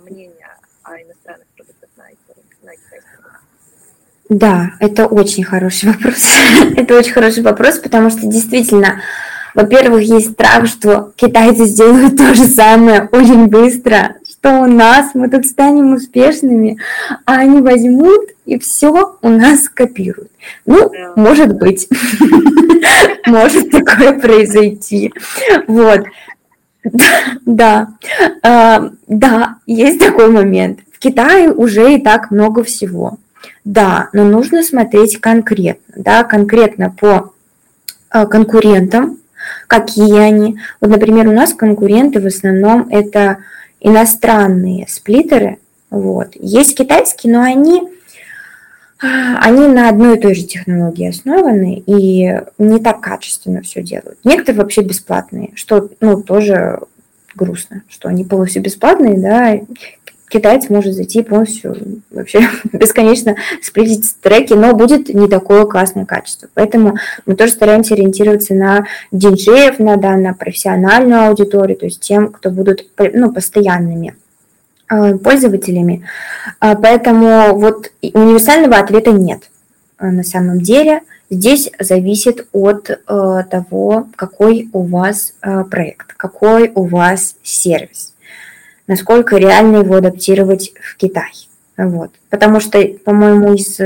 [0.00, 0.48] мнение
[0.82, 3.38] о иностранных продуктах на, IT, на китайском рынке?
[4.28, 6.24] Да, это очень хороший вопрос.
[6.76, 9.00] это очень хороший вопрос, потому что действительно,
[9.54, 15.28] во-первых, есть страх, что китайцы сделают то же самое очень быстро, что у нас, мы
[15.28, 16.78] тут станем успешными,
[17.24, 20.30] а они возьмут и все у нас копируют.
[20.64, 21.88] Ну, может быть,
[23.26, 25.12] может такое произойти.
[25.66, 26.02] Вот.
[27.44, 27.88] Да,
[28.42, 30.80] да, да, есть такой момент.
[30.92, 33.18] В Китае уже и так много всего.
[33.64, 37.32] Да, но нужно смотреть конкретно, да, конкретно по
[38.12, 39.18] э, конкурентам,
[39.66, 40.58] какие они.
[40.80, 43.38] Вот, например, у нас конкуренты в основном это
[43.80, 45.58] иностранные сплиттеры,
[45.90, 46.30] вот.
[46.34, 47.82] Есть китайские, но они,
[49.02, 54.18] а, они на одной и той же технологии основаны и не так качественно все делают.
[54.24, 56.80] Некоторые вообще бесплатные, что ну, тоже
[57.34, 59.60] грустно, что они полностью бесплатные, да,
[60.28, 61.76] китаец может зайти полностью
[62.10, 62.40] вообще
[62.72, 66.48] бесконечно сплитить треки, но будет не такое классное качество.
[66.54, 72.28] Поэтому мы тоже стараемся ориентироваться на диджеев, на, да, на профессиональную аудиторию, то есть тем,
[72.28, 74.16] кто будут ну, постоянными
[74.90, 76.04] э, пользователями.
[76.60, 79.50] А, поэтому вот универсального ответа нет
[79.98, 81.00] э, на самом деле.
[81.30, 82.96] Здесь зависит от э,
[83.50, 85.34] того, какой у вас
[85.70, 88.14] проект, какой у вас сервис
[88.88, 91.30] насколько реально его адаптировать в Китай.
[91.76, 92.10] Вот.
[92.28, 93.78] Потому что, по-моему, из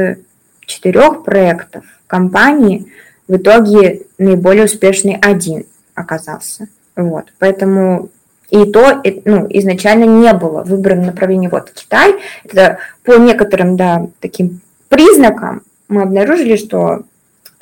[0.65, 2.87] четырех проектов компании
[3.29, 6.69] в итоге наиболее успешный один оказался.
[6.97, 7.27] Вот.
[7.39, 8.09] Поэтому
[8.53, 12.17] и то ну, изначально не было выбрано направление вот Китай.
[12.45, 17.05] Это по некоторым да, таким признакам мы обнаружили, что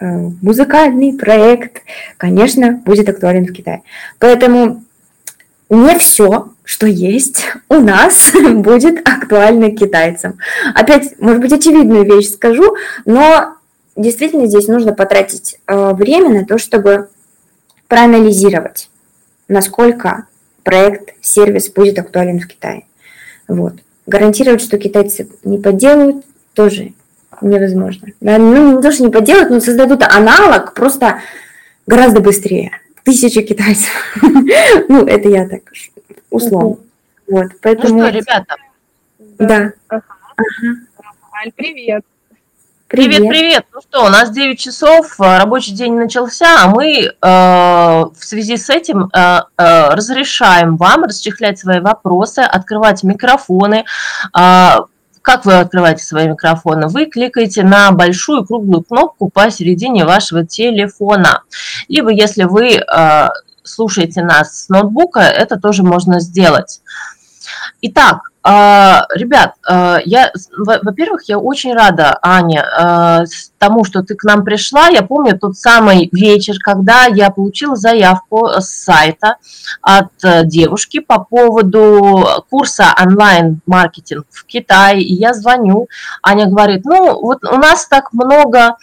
[0.00, 0.05] э,
[0.42, 1.83] музыкальный проект,
[2.16, 3.83] конечно, будет актуален в Китае.
[4.18, 4.83] Поэтому
[5.68, 10.39] не все, что есть у нас, будет актуально китайцам.
[10.73, 13.57] Опять, может быть, очевидную вещь скажу, но
[13.97, 17.09] действительно здесь нужно потратить э, время на то, чтобы
[17.89, 18.89] проанализировать,
[19.49, 20.29] насколько
[20.63, 22.85] проект, сервис будет актуален в Китае.
[23.49, 23.75] Вот.
[24.07, 26.93] Гарантировать, что китайцы не подделают, тоже
[27.43, 28.11] невозможно.
[28.21, 31.19] Да, ну, не то, что не подделают, но создадут аналог просто
[31.89, 32.71] гораздо быстрее
[33.05, 33.91] тысячи китайцев.
[34.89, 35.63] ну, это я так
[36.31, 36.77] условно.
[37.29, 37.99] Вот, поэтому...
[37.99, 38.57] Ну что, ребята?
[39.38, 39.73] Да.
[39.88, 40.03] Ага.
[41.42, 42.05] Аль, привет.
[42.88, 43.66] Привет, привет.
[43.73, 48.57] Ну что, у нас 9 часов, э, рабочий день начался, а мы э, в связи
[48.57, 53.85] с этим э, э, разрешаем вам расчехлять свои вопросы, открывать микрофоны,
[54.37, 54.77] э,
[55.23, 56.88] как вы открываете свои микрофоны?
[56.88, 61.42] Вы кликаете на большую круглую кнопку посередине вашего телефона.
[61.87, 63.29] Либо если вы э,
[63.62, 66.81] слушаете нас с ноутбука, это тоже можно сделать.
[67.81, 73.24] Итак, ребят, а, я, во-первых, я очень рада, Аня, а,
[73.59, 74.88] тому, что ты к нам пришла.
[74.88, 79.37] Я помню тот самый вечер, когда я получила заявку с сайта
[79.83, 85.03] от э, девушки по поводу курса онлайн-маркетинг в Китае.
[85.03, 85.88] И я звоню,
[86.22, 88.76] Аня говорит, ну, вот у нас так много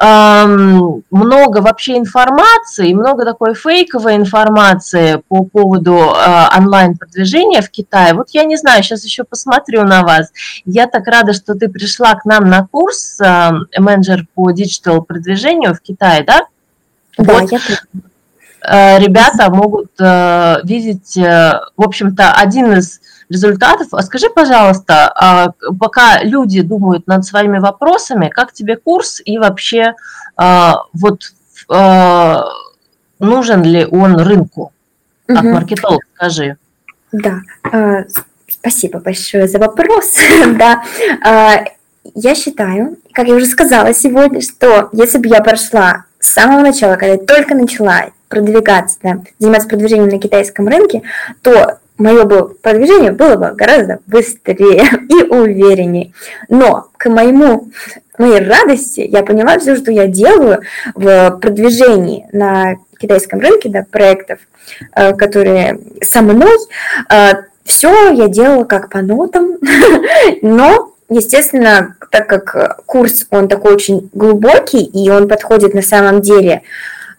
[0.00, 6.14] много вообще информации, много такой фейковой информации по поводу
[6.56, 8.14] онлайн-продвижения в Китае.
[8.14, 10.32] Вот я не знаю, знаю, сейчас еще посмотрю на вас.
[10.64, 15.74] Я так рада, что ты пришла к нам на курс э, менеджер по digital продвижению
[15.74, 16.42] в Китае, да?
[17.16, 17.52] Да, вот.
[17.52, 17.58] я
[18.62, 23.88] э, Ребята могут э, видеть, в общем-то, один из результатов.
[23.92, 29.94] А скажи, пожалуйста, а, пока люди думают над своими вопросами, как тебе курс и вообще
[30.94, 31.32] вот
[33.18, 34.72] нужен ли он рынку?
[35.26, 35.52] Как угу.
[35.52, 36.56] маркетолог, скажи.
[37.12, 37.40] Да,
[38.60, 40.14] Спасибо большое за вопрос.
[40.58, 40.82] да.
[41.24, 41.64] А,
[42.14, 46.94] я считаю, как я уже сказала сегодня, что если бы я прошла с самого начала,
[46.94, 51.02] когда я только начала продвигаться, да, заниматься продвижением на китайском рынке,
[51.42, 56.12] то мое бы продвижение было бы гораздо быстрее и увереннее.
[56.48, 57.70] Но к моему
[58.18, 60.62] моей радости я поняла все, что я делаю
[60.94, 64.40] в продвижении на китайском рынке, да, проектов,
[64.94, 66.56] э, которые со мной,
[67.10, 67.32] э,
[67.68, 69.58] все я делала как по нотам,
[70.42, 76.62] но, естественно, так как курс, он такой очень глубокий, и он подходит на самом деле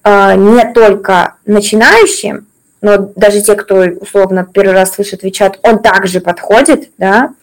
[0.04, 2.48] а, не только начинающим,
[2.82, 7.34] но даже те, кто условно первый раз слышит WeChat, он также подходит, да,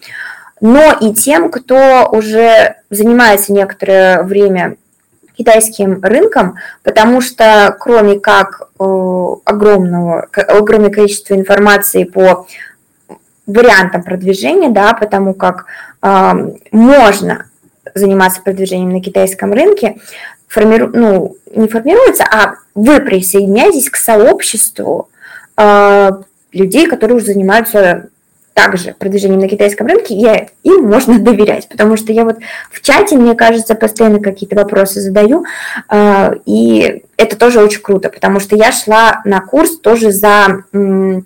[0.61, 4.77] но и тем, кто уже занимается некоторое время
[5.37, 8.85] китайским рынком, потому что кроме как э,
[9.45, 12.47] огромного, огромное количество информации по
[13.47, 15.67] вариантом продвижения, да, потому как
[16.03, 16.33] э,
[16.73, 17.47] можно
[17.95, 19.97] заниматься продвижением на китайском рынке,
[20.49, 25.09] формиру, ну, не формируется, а вы присоединяетесь к сообществу
[25.57, 26.11] э,
[26.53, 28.09] людей, которые уже занимаются
[28.57, 32.39] также продвижением на китайском рынке, я, им можно доверять, потому что я вот
[32.71, 35.45] в чате, мне кажется, постоянно какие-то вопросы задаю,
[35.91, 41.21] э, и это тоже очень круто, потому что я шла на курс тоже за э,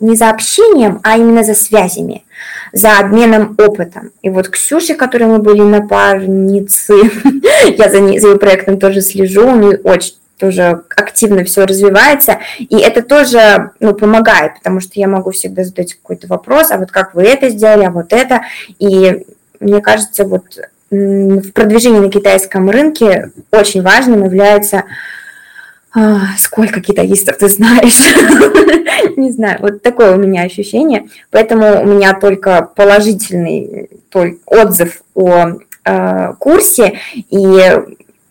[0.00, 2.24] не за общением, а именно за связями,
[2.72, 4.10] за обменом опытом.
[4.22, 6.94] И вот Ксюша, которой мы были напарницы,
[7.78, 12.40] я за, ней, за ее проектом тоже слежу, у нее очень тоже активно все развивается,
[12.58, 16.90] и это тоже ну, помогает, потому что я могу всегда задать какой-то вопрос, а вот
[16.90, 18.42] как вы это сделали, а вот это,
[18.78, 19.24] и
[19.60, 20.44] мне кажется, вот
[20.90, 24.84] в продвижении на китайском рынке очень важным является
[26.38, 28.00] сколько китаистов ты знаешь?
[29.16, 31.08] Не знаю, вот такое у меня ощущение.
[31.30, 33.88] Поэтому у меня только положительный
[34.46, 36.98] отзыв о а, курсе,
[37.30, 37.72] и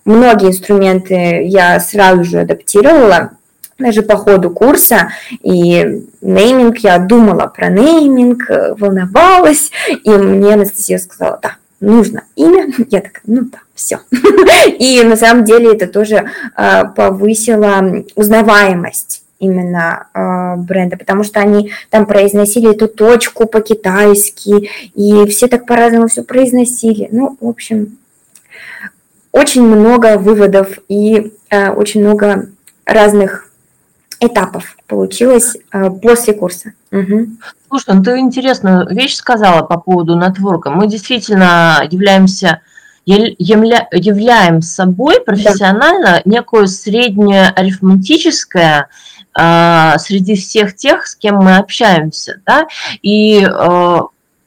[0.03, 3.31] многие инструменты я сразу же адаптировала,
[3.77, 5.09] даже по ходу курса,
[5.41, 9.71] и нейминг, я думала про нейминг, волновалась,
[10.03, 11.55] и мне Анастасия сказала, да,
[11.85, 12.67] нужно имя.
[12.89, 13.99] Я такая, ну да, все.
[14.79, 21.71] И на самом деле это тоже а, повысило узнаваемость именно э, бренда, потому что они
[21.89, 27.09] там произносили эту точку по-китайски, и все так по-разному все произносили.
[27.11, 27.97] Ну, в общем,
[29.33, 32.47] очень много выводов и э, очень много
[32.85, 33.44] разных
[34.19, 36.73] этапов получилось э, после курса.
[36.91, 37.27] Угу.
[37.67, 40.69] Слушай, ну ты интересную вещь сказала по поводу нетворка.
[40.69, 42.61] Мы действительно являемся
[43.05, 46.21] явля, являем собой профессионально да.
[46.25, 48.89] некое среднее арифметическое
[49.37, 52.67] э, среди всех тех, с кем мы общаемся, да,
[53.01, 53.99] и э,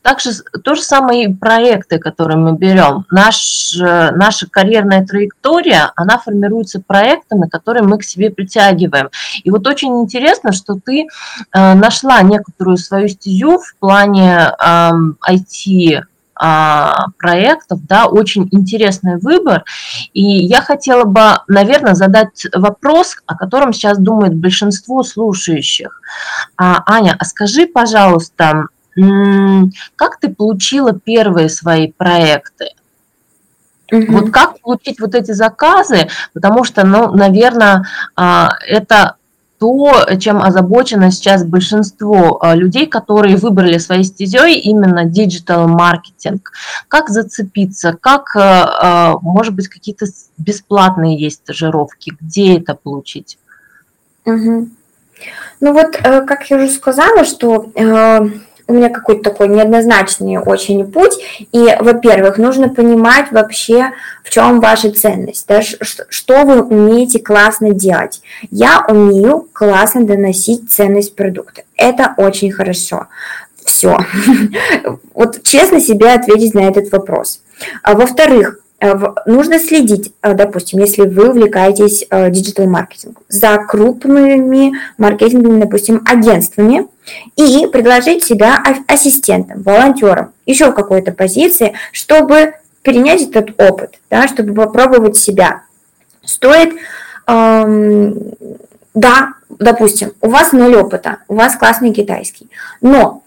[0.09, 0.31] также
[0.65, 3.05] то же самое и проекты, которые мы берем.
[3.11, 9.11] Наш, наша карьерная траектория, она формируется проектами, которые мы к себе притягиваем.
[9.45, 14.91] И вот очень интересно, что ты э, нашла некоторую свою стезю в плане э,
[15.31, 16.03] IT
[16.41, 19.65] а, проектов, да, очень интересный выбор.
[20.13, 26.01] И я хотела бы, наверное, задать вопрос, о котором сейчас думает большинство слушающих.
[26.57, 28.69] А, Аня, а скажи, пожалуйста,
[29.97, 32.71] как ты получила первые свои проекты?
[33.91, 34.13] Угу.
[34.13, 37.87] Вот как получить вот эти заказы, потому что, ну, наверное,
[38.17, 39.17] а, это
[39.59, 46.53] то, чем озабочено сейчас большинство а, людей, которые выбрали своей стезей именно digital маркетинг.
[46.87, 53.39] Как зацепиться, как, а, может быть, какие-то бесплатные есть стажировки, где это получить?
[54.27, 54.69] Угу.
[55.61, 58.21] Ну вот, э, как я уже сказала, что э,
[58.69, 61.19] у меня какой-то такой неоднозначный очень путь.
[61.53, 63.93] И, во-первых, нужно понимать вообще,
[64.23, 68.21] в чем ваша ценность, да, что вы умеете классно делать.
[68.51, 71.63] Я умею классно доносить ценность продукта.
[71.77, 73.09] Это очень хорошо.
[73.65, 73.99] Все.
[75.15, 77.41] Вот честно себе ответить на этот вопрос.
[77.83, 78.95] А во-вторых, Э,
[79.27, 86.87] нужно следить, э, допустим, если вы увлекаетесь э, диджитал-маркетингом, за крупными маркетинговыми, допустим, агентствами
[87.37, 94.55] и предложить себя ассистентом, волонтером, еще в какой-то позиции, чтобы перенять этот опыт, да, чтобы
[94.55, 95.63] попробовать себя.
[96.25, 96.75] Стоит,
[97.27, 98.15] эм,
[98.95, 102.49] да, допустим, у вас ноль опыта, у вас классный китайский,
[102.81, 103.23] но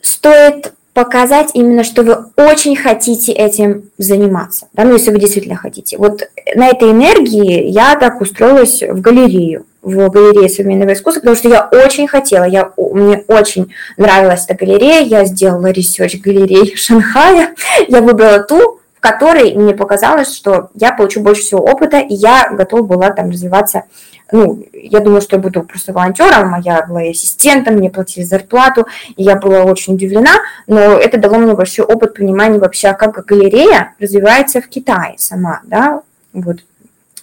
[0.00, 5.96] стоит показать именно, что вы очень хотите этим заниматься, да, ну, если вы действительно хотите.
[5.96, 11.48] Вот на этой энергии я так устроилась в галерею, в галерее современного искусства, потому что
[11.50, 17.54] я очень хотела, я, мне очень нравилась эта галерея, я сделала research галереи Шанхая,
[17.86, 22.50] я выбрала ту, в которой мне показалось, что я получу больше всего опыта, и я
[22.50, 23.84] готова была там развиваться
[24.32, 28.86] ну, я думала, что я буду просто волонтером, а я была ассистентом, мне платили зарплату,
[29.16, 33.94] и я была очень удивлена, но это дало мне большой опыт понимания вообще, как галерея
[33.98, 36.02] развивается в Китае сама, да,
[36.32, 36.58] вот,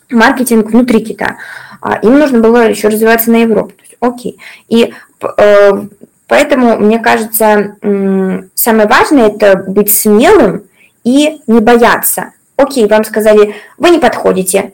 [0.09, 1.37] маркетинг внутри Китая.
[1.81, 4.39] А им нужно было еще развиваться на Европу, то есть, окей.
[4.67, 4.93] И
[5.37, 5.71] э,
[6.27, 10.63] поэтому, мне кажется, э, самое важное– это быть смелым
[11.03, 12.31] и не бояться.
[12.55, 14.73] Окей, вам сказали, вы не подходите,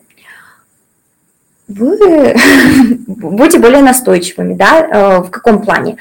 [1.71, 2.35] вы
[3.07, 5.97] будете более настойчивыми, да, э, в каком плане?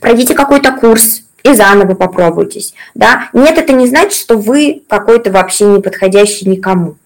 [0.00, 3.28] Пройдите какой-то курс и заново попробуйтесь, да.
[3.32, 6.96] Нет, это не значит, что вы какой-то вообще не подходящий никому.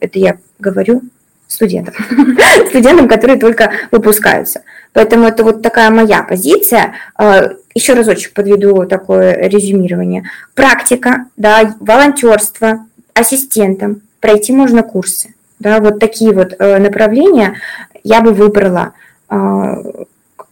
[0.00, 1.02] Это я говорю
[1.46, 1.94] студентам,
[2.68, 4.62] студентам, которые только выпускаются.
[4.92, 6.94] Поэтому это вот такая моя позиция.
[7.18, 10.24] Э, Еще разочек подведу такое резюмирование.
[10.54, 17.54] Практика, да, волонтерство, ассистентом, пройти можно курсы да, вот такие вот э, направления
[18.02, 18.92] я бы выбрала.
[19.28, 19.76] А,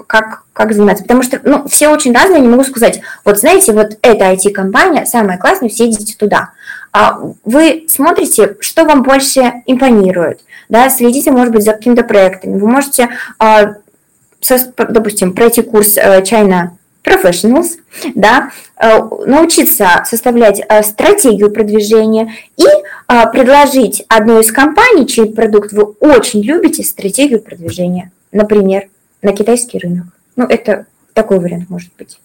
[0.09, 1.05] как, как заниматься.
[1.05, 5.39] Потому что ну, все очень разные, не могу сказать, вот знаете, вот эта IT-компания самая
[5.39, 6.51] классная, все идите туда.
[6.93, 12.59] А вы смотрите, что вам больше импонирует, да, следите, может быть, за какими-то проектами.
[12.59, 13.75] Вы можете, а,
[14.77, 16.71] допустим, пройти курс э, China
[17.05, 17.79] professionals,
[18.15, 25.73] да, э, научиться составлять э, стратегию продвижения и э, предложить одной из компаний, чей продукт
[25.73, 28.89] вы очень любите, стратегию продвижения, например,
[29.23, 30.07] на китайский рынок.
[30.37, 32.21] Ну, это такой вариант может быть.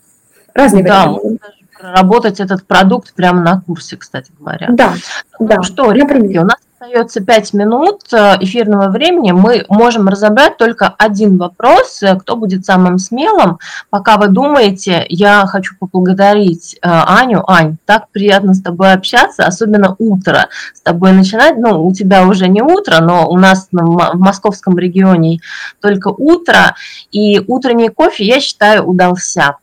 [0.53, 1.39] Разные да, варианты.
[1.79, 4.69] Работать этот продукт прямо на курсе, кстати говоря.
[4.71, 4.93] Да,
[5.39, 5.63] ну, да.
[5.63, 9.31] Что, ребятки, у нас остается 5 минут э, эфирного времени.
[9.31, 12.03] Мы можем разобрать только один вопрос.
[12.03, 13.59] Э, кто будет самым смелым?
[13.89, 17.43] Пока вы думаете, я хочу поблагодарить э, Аню.
[17.47, 21.57] Ань, так приятно с тобой общаться, особенно утро с тобой начинать.
[21.57, 25.39] Ну, у тебя уже не утро, но у нас в московском регионе
[25.79, 26.75] только утро.
[27.11, 29.55] И утренний кофе, я считаю, удался.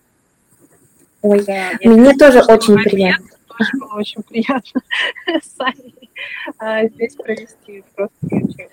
[1.22, 3.26] Ой, да, мне тоже очень приятно.
[3.46, 4.80] Тоже было очень приятно
[5.26, 6.09] с Аней
[6.58, 7.84] а, здесь провести.
[7.94, 8.68] Просто очень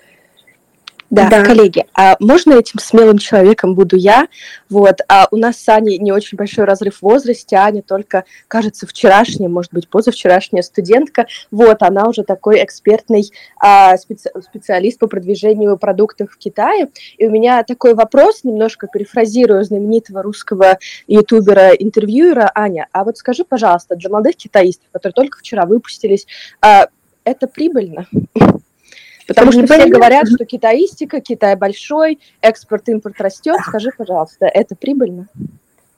[1.10, 4.28] да, да, коллеги, а можно этим смелым человеком буду я?
[4.68, 8.86] Вот, а у нас с Аней не очень большой разрыв в возрасте, Аня только, кажется,
[8.86, 11.26] вчерашняя, может быть, позавчерашняя студентка.
[11.50, 16.88] Вот, она уже такой экспертный а, специ специалист по продвижению продуктов в Китае.
[17.16, 22.52] И у меня такой вопрос, немножко перефразирую знаменитого русского ютубера-интервьюера.
[22.54, 26.26] Аня, а вот скажи, пожалуйста, для молодых китаистов, которые только вчера выпустились,
[26.60, 26.88] а,
[27.28, 28.06] это прибыльно?
[29.26, 33.58] Потому что все говорят, что китаистика, Китай большой, экспорт-импорт растет.
[33.66, 35.28] Скажи, пожалуйста, это прибыльно?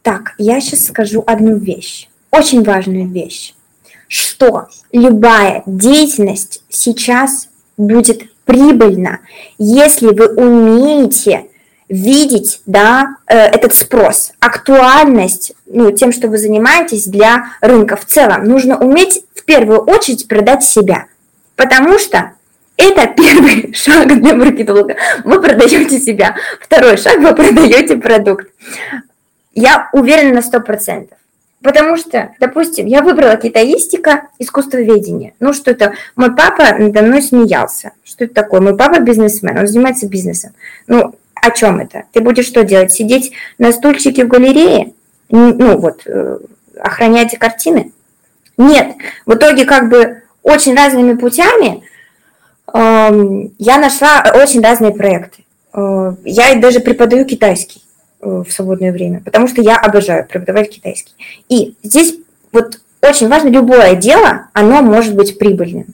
[0.03, 3.55] Так, я сейчас скажу одну вещь, очень важную вещь,
[4.09, 9.21] что любая деятельность сейчас будет прибыльна,
[9.59, 11.47] если вы умеете
[11.89, 18.45] видеть да, э, этот спрос, актуальность ну, тем, что вы занимаетесь для рынка в целом.
[18.45, 21.07] Нужно уметь в первую очередь продать себя,
[21.61, 22.33] потому что
[22.79, 24.97] это первый шаг для маркетолога.
[25.25, 26.37] Вы продаете себя.
[26.59, 28.49] Второй шаг, вы продаете продукт.
[29.53, 31.09] Я уверена на 100%.
[31.63, 35.35] Потому что, допустим, я выбрала китаистика, искусствоведение.
[35.39, 35.93] Ну, что это?
[36.17, 37.93] Мой папа надо мной смеялся.
[38.03, 38.63] Что это такое?
[38.63, 40.53] Мой папа бизнесмен, он занимается бизнесом.
[40.87, 42.05] Ну, о чем это?
[42.13, 42.93] Ты будешь что делать?
[42.93, 44.95] Сидеть на стульчике в галерее?
[45.29, 46.39] Ну, вот, э,
[46.79, 47.93] охранять картины?
[48.57, 48.95] Нет.
[49.27, 51.83] В итоге, как бы, очень разными путями
[52.73, 55.43] я нашла очень разные проекты.
[55.73, 57.83] Э, я даже преподаю китайский
[58.21, 61.15] э, в свободное время, потому что я обожаю преподавать китайский.
[61.49, 62.17] И здесь
[62.53, 65.87] вот очень важно, любое дело, оно может быть прибыльным.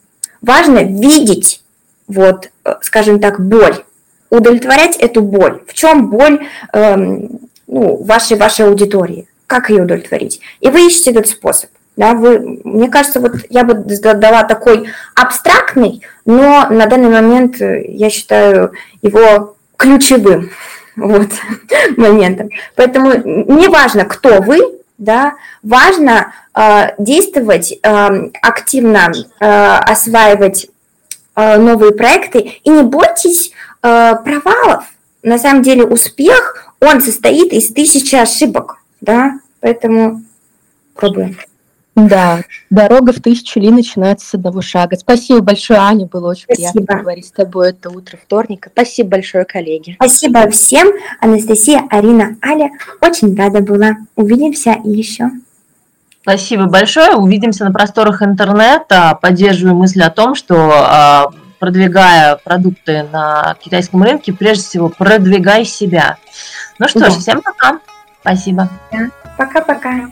[0.42, 1.62] Важно видеть,
[2.09, 3.84] вот, э, скажем так, боль,
[4.30, 5.62] удовлетворять эту боль.
[5.66, 9.28] В чем боль эм, ну, вашей, вашей аудитории?
[9.47, 10.40] Как ее удовлетворить?
[10.61, 11.70] И вы ищете этот способ.
[11.97, 17.84] Да, вы, мне кажется, вот я бы дала такой абстрактный, но на данный момент э,
[17.88, 20.51] я считаю его ключевым
[20.97, 21.30] вот,
[21.97, 22.51] моментом.
[22.74, 24.61] Поэтому не важно, кто вы,
[24.99, 30.68] да, важно э, действовать, э, активно э, осваивать
[31.34, 34.84] э, новые проекты и не бойтесь э, провалов.
[35.22, 40.22] На самом деле успех, он состоит из тысячи ошибок, да, поэтому
[40.94, 41.36] пробуем.
[41.97, 44.97] Да, дорога в тысячу ли начинается с одного шага.
[44.97, 46.72] Спасибо большое, Аня, было очень Спасибо.
[46.72, 48.68] приятно говорить с тобой это утро вторника.
[48.70, 49.94] Спасибо большое, коллеги.
[49.94, 50.88] Спасибо всем.
[51.22, 52.70] Анастасия, Арина, Аля,
[53.01, 53.97] очень рада была.
[54.14, 55.30] Увидимся еще.
[56.20, 57.14] Спасибо большое.
[57.14, 59.18] Увидимся на просторах интернета.
[59.22, 66.18] Поддерживаю мысль о том, что а, продвигая продукты на китайском рынке, прежде всего продвигай себя.
[66.78, 67.11] Ну что да.
[67.11, 67.78] ж, всем пока.
[68.20, 68.68] Спасибо.
[69.38, 70.11] Пока-пока.